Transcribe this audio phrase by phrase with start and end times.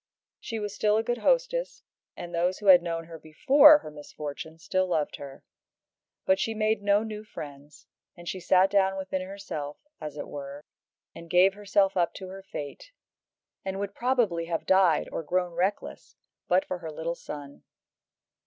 [0.39, 1.83] She was still a good hostess,
[2.17, 5.43] and those who had known her before her misfortune still loved her.
[6.25, 7.85] But she made no new friends,
[8.17, 10.63] and she sat down within herself, as it were,
[11.13, 12.91] and gave herself up to her fate,
[13.63, 16.15] and would probably have died or grown reckless
[16.47, 17.61] but for her little son.